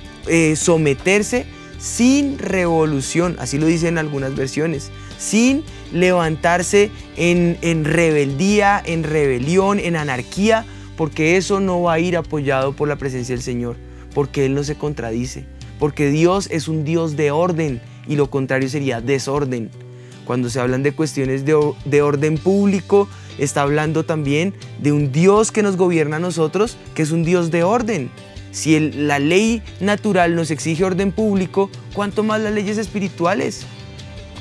[0.55, 1.45] someterse
[1.82, 9.96] sin revolución, así lo dicen algunas versiones, sin levantarse en, en rebeldía, en rebelión, en
[9.96, 10.63] anarquía,
[10.96, 13.78] porque eso no va a ir apoyado por la presencia del Señor,
[14.13, 15.46] porque Él no se contradice,
[15.80, 19.72] porque Dios es un Dios de orden y lo contrario sería desorden.
[20.26, 25.52] Cuando se hablan de cuestiones de, de orden público, está hablando también de un Dios
[25.52, 28.12] que nos gobierna a nosotros, que es un Dios de orden.
[28.51, 33.65] Si la ley natural nos exige orden público, ¿cuánto más las leyes espirituales?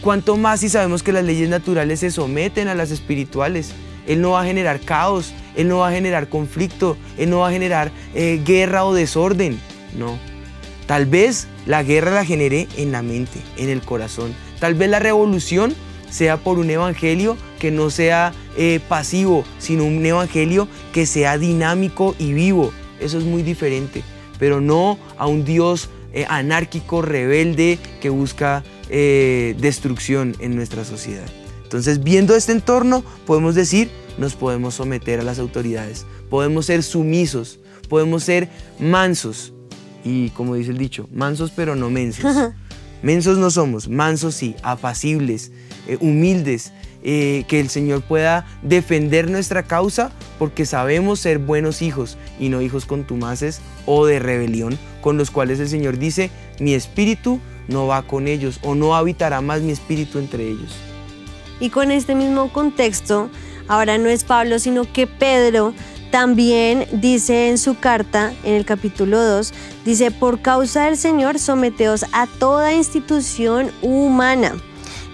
[0.00, 3.72] ¿Cuánto más si sabemos que las leyes naturales se someten a las espirituales?
[4.06, 7.48] Él no va a generar caos, Él no va a generar conflicto, Él no va
[7.48, 9.60] a generar eh, guerra o desorden.
[9.96, 10.18] No.
[10.86, 14.34] Tal vez la guerra la genere en la mente, en el corazón.
[14.58, 15.74] Tal vez la revolución
[16.10, 22.16] sea por un evangelio que no sea eh, pasivo, sino un evangelio que sea dinámico
[22.18, 22.72] y vivo.
[23.00, 24.02] Eso es muy diferente,
[24.38, 31.26] pero no a un Dios eh, anárquico, rebelde, que busca eh, destrucción en nuestra sociedad.
[31.62, 37.60] Entonces, viendo este entorno, podemos decir, nos podemos someter a las autoridades, podemos ser sumisos,
[37.88, 38.48] podemos ser
[38.80, 39.52] mansos,
[40.04, 42.24] y como dice el dicho, mansos pero no mensos.
[43.02, 45.52] Mensos no somos, mansos sí, apacibles,
[45.86, 46.70] eh, humildes,
[47.02, 52.60] eh, que el Señor pueda defender nuestra causa porque sabemos ser buenos hijos y no
[52.60, 58.02] hijos contumaces o de rebelión, con los cuales el Señor dice, mi espíritu no va
[58.02, 60.76] con ellos o no habitará más mi espíritu entre ellos.
[61.60, 63.30] Y con este mismo contexto,
[63.68, 65.74] ahora no es Pablo, sino que Pedro
[66.10, 69.52] también dice en su carta, en el capítulo 2,
[69.84, 74.54] dice, por causa del Señor, someteos a toda institución humana,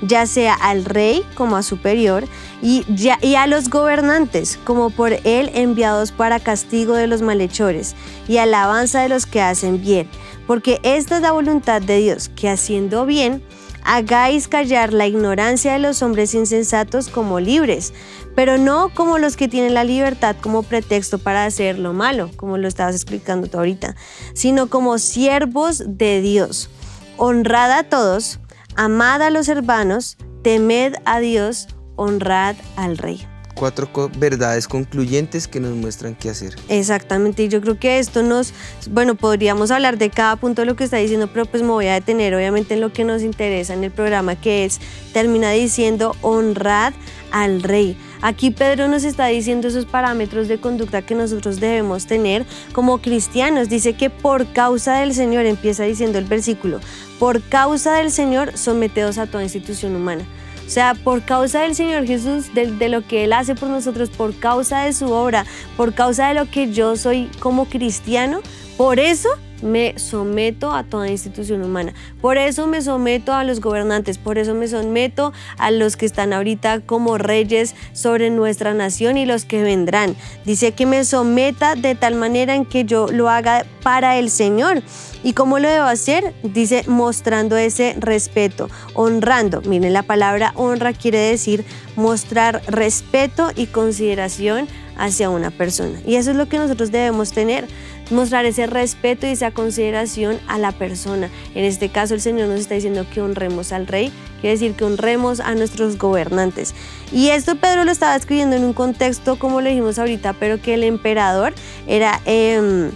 [0.02, 2.24] ya sea al rey como a superior,
[2.62, 2.84] y,
[3.22, 7.94] y a los gobernantes como por él enviados para castigo de los malhechores
[8.28, 10.08] y alabanza de los que hacen bien,
[10.46, 13.42] porque esta es la voluntad de Dios, que haciendo bien,
[13.86, 17.94] hagáis callar la ignorancia de los hombres insensatos como libres,
[18.34, 22.58] pero no como los que tienen la libertad como pretexto para hacer lo malo, como
[22.58, 23.94] lo estabas explicando tú ahorita,
[24.34, 26.68] sino como siervos de Dios.
[27.16, 28.40] Honrad a todos,
[28.76, 35.72] amad a los hermanos, temed a Dios, honrad al rey cuatro verdades concluyentes que nos
[35.72, 36.54] muestran qué hacer.
[36.68, 38.52] Exactamente, y yo creo que esto nos,
[38.90, 41.86] bueno, podríamos hablar de cada punto de lo que está diciendo, pero pues me voy
[41.86, 44.78] a detener obviamente en lo que nos interesa en el programa, que es,
[45.12, 46.92] termina diciendo, honrad
[47.30, 47.96] al rey.
[48.22, 53.68] Aquí Pedro nos está diciendo esos parámetros de conducta que nosotros debemos tener como cristianos.
[53.68, 56.80] Dice que por causa del Señor, empieza diciendo el versículo,
[57.18, 60.24] por causa del Señor someteos a toda institución humana.
[60.66, 64.34] O sea, por causa del Señor Jesús, de, lo que Él hace por nosotros, por
[64.34, 68.40] causa de su obra, por causa de lo que yo soy como cristiano,
[68.76, 69.28] por eso
[69.62, 71.94] me someto a toda institución humana.
[72.20, 76.32] Por eso me someto a los gobernantes, por eso me someto a los que están
[76.32, 80.16] ahorita como reyes sobre nuestra nación y los que vendrán.
[80.44, 84.82] Dice que me someta de tal manera en que yo lo haga para el Señor.
[85.22, 86.34] ¿Y cómo lo debo hacer?
[86.42, 89.60] Dice mostrando ese respeto, honrando.
[89.62, 91.64] Miren, la palabra honra quiere decir
[91.96, 95.98] mostrar respeto y consideración hacia una persona.
[96.06, 97.66] Y eso es lo que nosotros debemos tener
[98.10, 101.30] mostrar ese respeto y esa consideración a la persona.
[101.54, 104.84] En este caso el Señor nos está diciendo que honremos al rey, quiere decir que
[104.84, 106.74] honremos a nuestros gobernantes.
[107.12, 110.74] Y esto Pedro lo estaba escribiendo en un contexto, como lo dijimos ahorita, pero que
[110.74, 111.54] el emperador
[111.86, 112.20] era...
[112.24, 112.90] Em,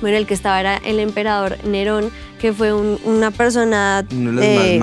[0.00, 4.80] bueno, el que estaba era el emperador Nerón, que fue una persona eh,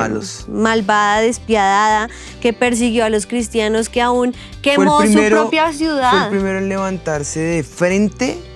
[0.50, 2.10] malvada, despiadada,
[2.42, 6.12] que persiguió a los cristianos, que aún quemó su propia ciudad.
[6.12, 8.55] Fue el primero en levantarse de frente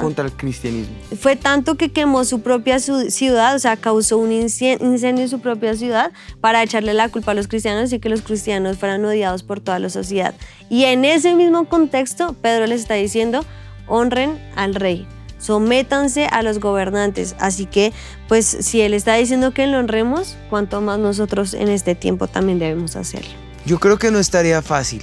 [0.00, 0.94] contra el cristianismo.
[1.18, 5.74] Fue tanto que quemó su propia ciudad, o sea, causó un incendio en su propia
[5.74, 9.60] ciudad para echarle la culpa a los cristianos y que los cristianos fueran odiados por
[9.60, 10.34] toda la sociedad.
[10.68, 13.44] Y en ese mismo contexto, Pedro les está diciendo,
[13.86, 15.06] honren al rey,
[15.38, 17.36] sométanse a los gobernantes.
[17.38, 17.92] Así que,
[18.28, 22.58] pues, si él está diciendo que lo honremos, cuanto más nosotros en este tiempo también
[22.58, 23.30] debemos hacerlo.
[23.66, 25.02] Yo creo que no estaría fácil,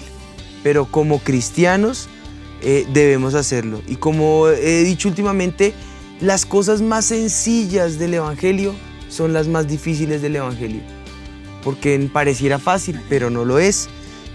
[0.64, 2.10] pero como cristianos
[2.62, 3.82] eh, debemos hacerlo.
[3.88, 5.74] Y como he dicho últimamente,
[6.20, 8.76] las cosas más sencillas del Evangelio
[9.10, 10.82] son las más difíciles del Evangelio.
[11.64, 13.90] Porque pareciera fácil, pero no lo es.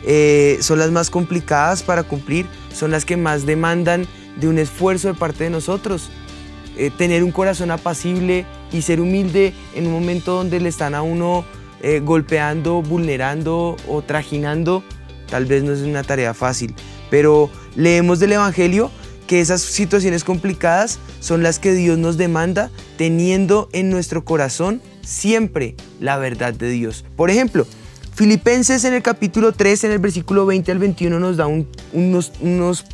[0.05, 4.07] Eh, son las más complicadas para cumplir, son las que más demandan
[4.41, 6.11] de un esfuerzo de parte de nosotros.
[6.77, 11.03] Eh, tener un corazón apacible y ser humilde en un momento donde le están a
[11.03, 11.45] uno
[12.03, 14.83] golpeando, vulnerando o trajinando,
[15.31, 16.75] tal vez no es una tarea fácil.
[17.11, 18.91] Pero leemos del Evangelio
[19.27, 25.75] que esas situaciones complicadas son las que Dios nos demanda teniendo en nuestro corazón siempre
[26.01, 27.05] la verdad de Dios.
[27.17, 27.67] Por ejemplo,
[28.15, 31.47] Filipenses en el capítulo 3, en el versículo 20 al 21 nos da
[31.93, 32.85] unos, unos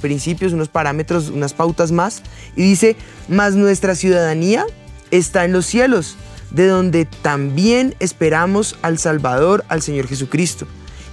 [0.00, 2.22] principios, unos parámetros, unas pautas más
[2.56, 2.96] y dice,
[3.28, 4.64] mas nuestra ciudadanía
[5.10, 6.16] está en los cielos,
[6.50, 10.66] de donde también esperamos al Salvador, al Señor Jesucristo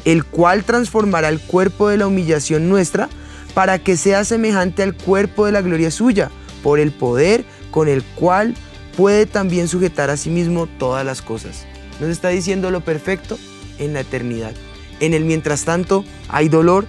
[0.07, 3.09] el cual transformará el cuerpo de la humillación nuestra
[3.53, 6.31] para que sea semejante al cuerpo de la gloria suya,
[6.63, 8.55] por el poder con el cual
[8.95, 11.65] puede también sujetar a sí mismo todas las cosas.
[11.99, 13.37] Nos está diciendo lo perfecto
[13.79, 14.53] en la eternidad.
[15.01, 16.85] En el mientras tanto hay dolor,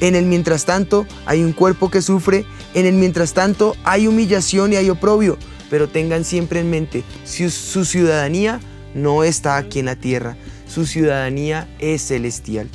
[0.00, 4.74] en el mientras tanto hay un cuerpo que sufre, en el mientras tanto hay humillación
[4.74, 5.38] y hay oprobio,
[5.70, 8.60] pero tengan siempre en mente, si su ciudadanía
[8.94, 10.36] no está aquí en la tierra,
[10.78, 12.68] su ciudadanía es celestial.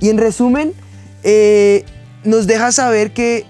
[0.00, 0.74] Y en resumen,
[1.22, 1.84] eh,
[2.22, 3.46] nos deja saber que,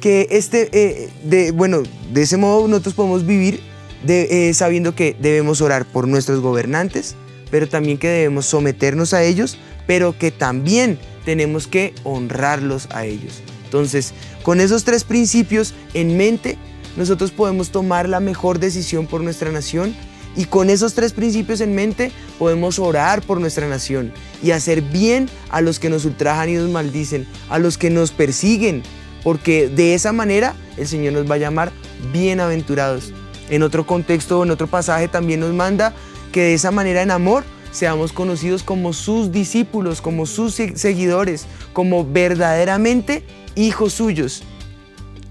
[0.00, 1.82] que este, eh, de, bueno,
[2.14, 3.60] de ese modo nosotros podemos vivir
[4.08, 7.14] eh, sabiendo que debemos orar por nuestros gobernantes,
[7.50, 13.42] pero también que debemos someternos a ellos, pero que también tenemos que honrarlos a ellos.
[13.66, 16.56] Entonces, con esos tres principios en mente,
[16.96, 19.94] nosotros podemos tomar la mejor decisión por nuestra nación
[20.36, 25.28] y con esos tres principios en mente podemos orar por nuestra nación y hacer bien
[25.50, 28.82] a los que nos ultrajan y nos maldicen, a los que nos persiguen,
[29.22, 31.72] porque de esa manera el Señor nos va a llamar
[32.12, 33.12] bienaventurados.
[33.50, 35.92] En otro contexto, en otro pasaje también nos manda
[36.32, 42.04] que de esa manera en amor seamos conocidos como sus discípulos, como sus seguidores, como
[42.04, 44.42] verdaderamente hijos suyos.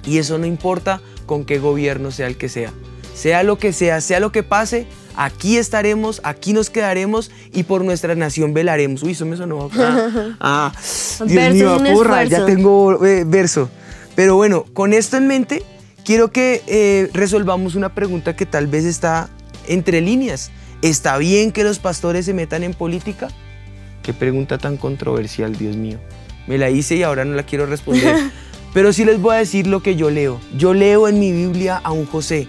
[0.06, 2.72] Y eso no importa con qué gobierno sea el que sea.
[3.14, 7.84] Sea lo que sea, sea lo que pase, aquí estaremos, aquí nos quedaremos y por
[7.84, 9.04] nuestra nación velaremos.
[9.04, 9.70] Uy, eso me sonó.
[10.40, 10.74] Ah, ah
[11.26, 13.70] Dios mío, porra, ya tengo eh, verso.
[14.16, 15.64] Pero bueno, con esto en mente,
[16.04, 19.30] quiero que eh, resolvamos una pregunta que tal vez está
[19.68, 20.52] entre líneas.
[20.82, 23.28] ¿Está bien que los pastores se metan en política?
[24.02, 26.00] Qué pregunta tan controversial, Dios mío.
[26.48, 28.16] Me la hice y ahora no la quiero responder.
[28.74, 30.40] Pero sí les voy a decir lo que yo leo.
[30.58, 32.48] Yo leo en mi Biblia a un José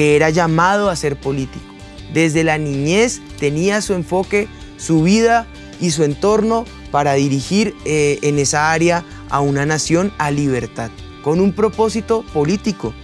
[0.00, 1.74] que era llamado a ser político.
[2.14, 5.46] Desde la niñez tenía su enfoque, su vida
[5.78, 10.90] y su entorno para dirigir eh, en esa área a una nación a libertad,
[11.22, 12.94] con un propósito político.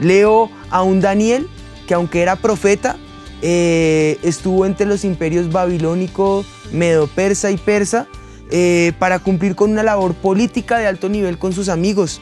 [0.00, 1.48] Leo a un Daniel
[1.86, 2.98] que aunque era profeta,
[3.40, 8.06] eh, estuvo entre los imperios babilónico, medo-persa y persa
[8.50, 12.20] eh, para cumplir con una labor política de alto nivel con sus amigos.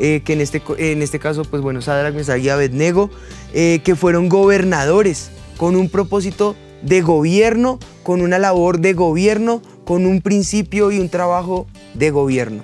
[0.00, 3.10] Eh, que en este, en este caso, pues bueno, Sadrach, Mesach y Abednego,
[3.52, 10.20] que fueron gobernadores con un propósito de gobierno, con una labor de gobierno, con un
[10.20, 12.62] principio y un trabajo de gobierno.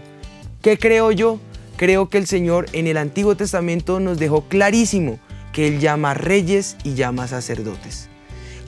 [0.63, 1.41] ¿Qué creo yo?
[1.77, 5.19] Creo que el Señor en el Antiguo Testamento nos dejó clarísimo
[5.53, 8.09] que Él llama reyes y llama sacerdotes.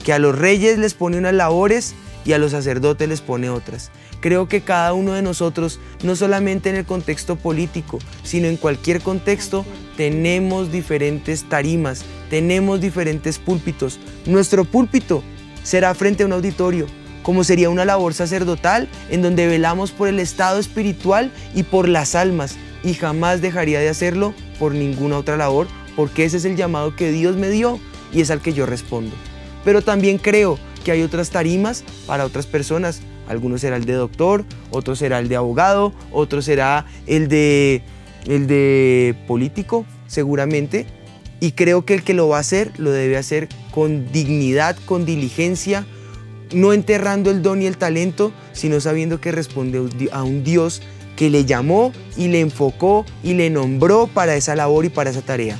[0.03, 3.91] Que a los reyes les pone unas labores y a los sacerdotes les pone otras.
[4.27, 8.99] Creo que cada uno de nosotros, no solamente en el contexto político, sino en cualquier
[8.99, 13.99] contexto, tenemos diferentes tarimas, tenemos diferentes púlpitos.
[14.25, 15.23] Nuestro púlpito
[15.63, 16.87] será frente a un auditorio,
[17.23, 22.13] como sería una labor sacerdotal en donde velamos por el estado espiritual y por las
[22.13, 26.97] almas, y jamás dejaría de hacerlo por ninguna otra labor porque ese es el llamado
[26.97, 27.79] que Dios me dio
[28.11, 29.15] y es al que yo respondo.
[29.63, 32.99] Pero también creo que hay otras tarimas para otras personas.
[33.27, 37.81] Algunos será el de doctor, otro será el de abogado, otro será el de,
[38.25, 40.85] el de político, seguramente.
[41.39, 45.05] Y creo que el que lo va a hacer lo debe hacer con dignidad, con
[45.05, 45.85] diligencia,
[46.53, 50.81] no enterrando el don y el talento, sino sabiendo que responde a un Dios
[51.15, 55.21] que le llamó y le enfocó y le nombró para esa labor y para esa
[55.21, 55.59] tarea.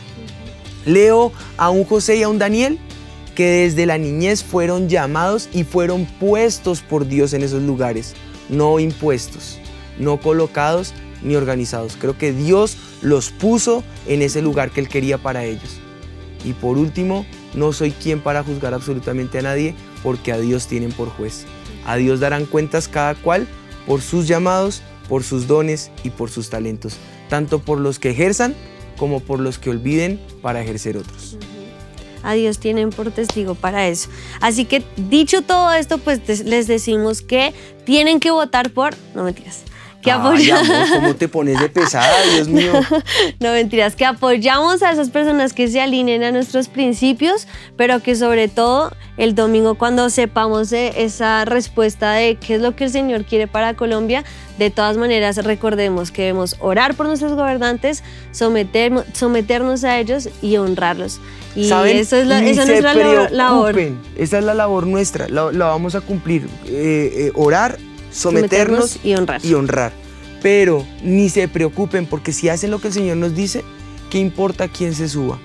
[0.86, 2.80] Leo a un José y a un Daniel
[3.38, 8.16] que desde la niñez fueron llamados y fueron puestos por Dios en esos lugares,
[8.50, 9.60] no impuestos,
[10.00, 11.98] no colocados ni organizados.
[12.02, 15.78] Creo que Dios los puso en ese lugar que Él quería para ellos.
[16.44, 20.92] Y por último, no soy quien para juzgar absolutamente a nadie, porque a Dios tienen
[20.92, 21.46] por juez.
[21.86, 23.48] A Dios darán cuentas cada cual
[23.86, 26.98] por sus llamados, por sus dones y por sus talentos,
[27.30, 28.56] tanto por los que ejerzan
[28.98, 31.38] como por los que olviden para ejercer otros.
[32.28, 34.10] A Dios tienen por testigo para eso.
[34.42, 37.54] Así que dicho todo esto, pues les decimos que
[37.86, 39.64] tienen que votar por, no mentiras,
[40.02, 40.90] que apoyamos.
[40.94, 42.72] ¿Cómo te pones de pesada, Dios mío?
[43.40, 48.16] no mentiras, que apoyamos a esas personas que se alineen a nuestros principios, pero que
[48.16, 53.26] sobre todo el domingo cuando sepamos esa respuesta de qué es lo que el Señor
[53.26, 54.24] quiere para Colombia,
[54.58, 61.20] de todas maneras recordemos que debemos orar por nuestros gobernantes, someternos a ellos y honrarlos.
[61.56, 63.80] Y eso es esa es nuestra labor.
[64.16, 66.48] Esa es la labor nuestra, la, vamos a cumplir.
[66.68, 67.80] Eh, eh, orar,
[68.12, 69.44] someternos, y, honrar.
[69.44, 69.92] y honrar.
[70.42, 73.64] Pero ni se preocupen porque si hacen lo que el Señor nos dice,
[74.10, 75.40] ¿qué importa quién se suba?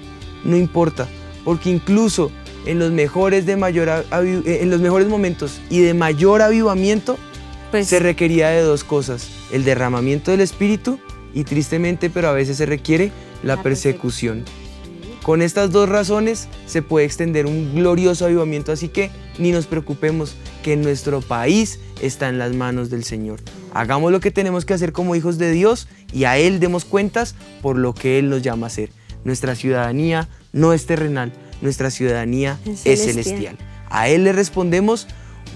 [0.44, 1.08] No importa,
[1.44, 2.30] porque incluso
[2.66, 7.18] en los mejores, de mayor, eh, en los mejores momentos y de mayor avivamiento,
[7.70, 10.98] Pues se requería de dos cosas, el derramamiento del Espíritu
[11.34, 13.10] y tristemente, pero a veces se requiere
[13.42, 14.44] la, La persecución.
[15.22, 20.34] Con estas dos razones se puede extender un glorioso avivamiento, así que ni nos preocupemos
[20.64, 23.40] que nuestro país está en las manos del Señor.
[23.72, 27.36] Hagamos lo que tenemos que hacer como hijos de Dios y a Él demos cuentas
[27.62, 28.90] por lo que Él nos llama a hacer.
[29.24, 33.24] Nuestra ciudadanía no es terrenal, nuestra ciudadanía Es es celestial.
[33.24, 33.56] celestial.
[33.90, 35.06] A Él le respondemos,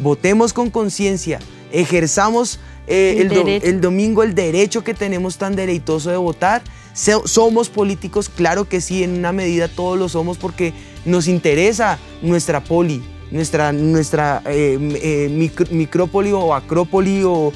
[0.01, 1.41] votemos con conciencia,
[1.73, 3.67] ejerzamos eh, El el, do- derecho.
[3.67, 6.63] el domingo el derecho que tenemos tan deleitoso de votar.
[6.97, 10.73] Somos políticos, claro que sí, en una medida todos lo somos porque
[11.05, 17.53] nos interesa nuestra poli, nuestra, nuestra eh, m- eh, micrópoli o acrópoli o,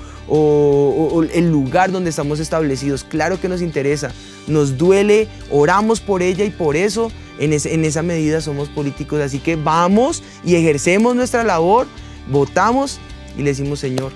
[1.32, 3.02] el lugar donde estamos establecidos.
[3.02, 4.12] Claro que nos interesa,
[4.46, 9.20] nos duele, oramos por ella y por eso en, en esa medida somos políticos.
[9.22, 11.86] Así que vamos y ejercemos nuestra labor,
[12.30, 13.00] votamos
[13.38, 14.12] y le decimos, Señor,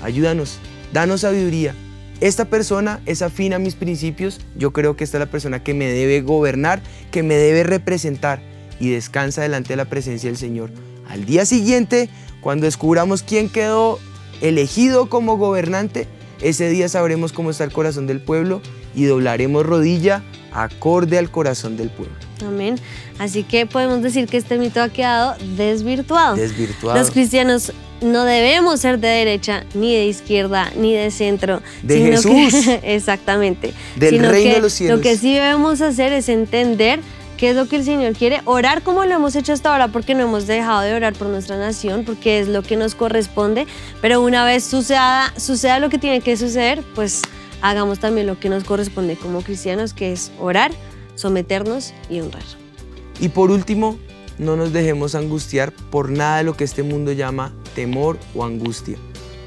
[0.00, 0.58] ayúdanos,
[0.92, 1.74] danos sabiduría.
[2.20, 5.72] Esta persona es afín a mis principios, yo creo que esta es la persona que
[5.72, 8.42] me debe gobernar, que me debe representar
[8.78, 10.70] y descansa delante de la presencia del Señor.
[11.08, 12.10] Al día siguiente,
[12.42, 13.98] cuando descubramos quién quedó
[14.42, 16.08] elegido como gobernante,
[16.42, 18.60] ese día sabremos cómo está el corazón del pueblo
[18.94, 22.29] y doblaremos rodilla acorde al corazón del pueblo.
[22.42, 22.76] Amén.
[23.18, 26.36] Así que podemos decir que este mito ha quedado desvirtuado.
[26.36, 26.98] Desvirtuado.
[26.98, 31.60] Los cristianos no debemos ser de derecha, ni de izquierda, ni de centro.
[31.82, 32.64] De sino Jesús.
[32.64, 33.72] que- exactamente.
[33.96, 34.96] Del Sino reino que de los cielos.
[34.98, 37.00] Lo que sí debemos hacer es entender
[37.36, 40.14] qué es lo que el Señor quiere, orar como lo hemos hecho hasta ahora, porque
[40.14, 43.66] no hemos dejado de orar por nuestra nación, porque es lo que nos corresponde.
[44.02, 47.22] Pero una vez suceda, suceda lo que tiene que suceder, pues
[47.62, 50.70] hagamos también lo que nos corresponde como cristianos, que es orar,
[51.20, 52.42] someternos y honrar.
[53.20, 53.98] Y por último,
[54.38, 58.96] no nos dejemos angustiar por nada de lo que este mundo llama temor o angustia,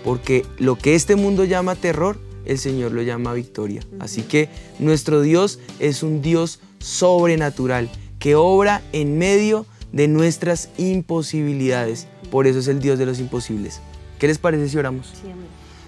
[0.04, 3.82] porque lo que este mundo llama terror, el Señor lo llama victoria.
[4.00, 4.50] Así que
[4.80, 12.08] nuestro Dios es un Dios sobrenatural que obra en medio de nuestras imposibilidades.
[12.30, 13.82] Por eso es el Dios de los imposibles.
[14.20, 15.14] ¿Qué les parece si oramos?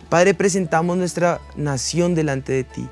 [0.10, 2.88] Padre, presentamos nuestra nación delante de ti.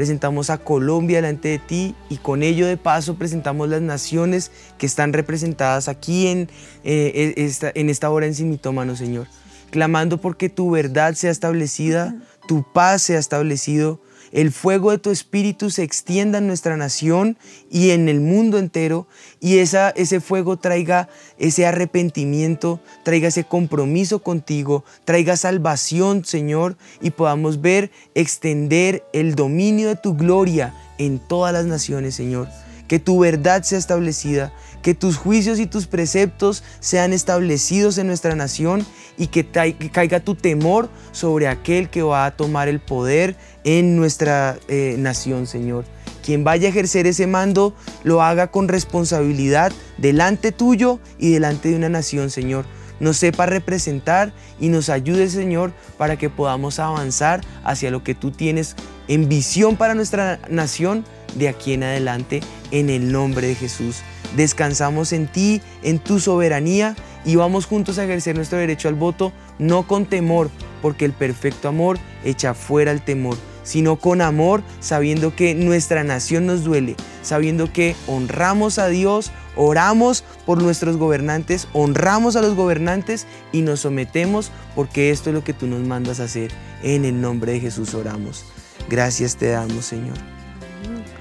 [0.00, 4.86] Presentamos a Colombia delante de ti y con ello de paso presentamos las naciones que
[4.86, 6.48] están representadas aquí en,
[6.84, 9.26] eh, esta, en esta hora en Simitómano, Señor.
[9.68, 12.14] Clamando porque tu verdad sea establecida,
[12.48, 14.00] tu paz sea establecido,
[14.32, 17.36] el fuego de tu espíritu se extienda en nuestra nación
[17.70, 19.06] y en el mundo entero
[19.40, 21.08] y esa, ese fuego traiga
[21.38, 29.88] ese arrepentimiento, traiga ese compromiso contigo, traiga salvación, Señor, y podamos ver extender el dominio
[29.88, 32.48] de tu gloria en todas las naciones, Señor.
[32.86, 34.52] Que tu verdad sea establecida,
[34.82, 38.86] que tus juicios y tus preceptos sean establecidos en nuestra nación
[39.18, 39.46] y que,
[39.92, 45.46] caiga tu temor sobre aquel que va a tomar el poder en nuestra eh, nación,
[45.46, 45.84] Señor.
[46.24, 47.74] Quien vaya a ejercer ese mando
[48.04, 52.64] lo haga con responsabilidad delante tuyo y delante de una nación, Señor.
[53.00, 58.30] Nos sepa representar y nos ayude, Señor, para que podamos avanzar hacia lo que tú
[58.30, 58.76] tienes
[59.08, 61.04] en visión para nuestra nación
[61.34, 64.02] de aquí en adelante, en el nombre de Jesús.
[64.36, 69.32] Descansamos en ti, en tu soberanía y vamos juntos a ejercer nuestro derecho al voto,
[69.58, 70.50] no con temor,
[70.80, 76.46] porque el perfecto amor echa fuera el temor, sino con amor, sabiendo que nuestra nación
[76.46, 83.26] nos duele, sabiendo que honramos a Dios, oramos por nuestros gobernantes, honramos a los gobernantes
[83.52, 86.50] y nos sometemos porque esto es lo que tú nos mandas a hacer.
[86.82, 88.46] En el nombre de Jesús oramos.
[88.88, 90.16] Gracias te damos, Señor.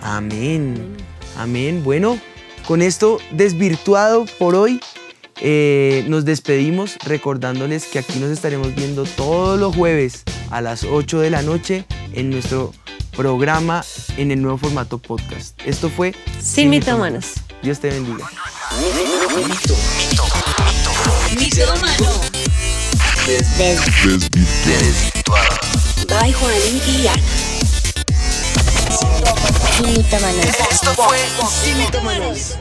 [0.01, 0.95] Amén.
[1.37, 1.83] Amén.
[1.83, 2.17] Bueno,
[2.69, 4.79] con esto desvirtuado por hoy,
[5.41, 11.19] eh, nos despedimos recordándoles que aquí nos estaremos viendo todos los jueves a las 8
[11.19, 12.71] de la noche en nuestro
[13.17, 13.83] programa
[14.17, 15.59] en el nuevo formato podcast.
[15.65, 17.33] Esto fue Sin mitómanos.
[17.63, 18.29] Dios te bendiga.
[26.07, 26.53] By Juan
[26.87, 27.23] y Ana.
[28.91, 31.17] Sin Esto fue
[31.75, 32.57] Mitómanos.